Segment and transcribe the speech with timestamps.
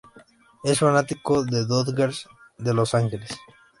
[0.63, 3.37] Es fanático de los Dodgers de Los Ángeles.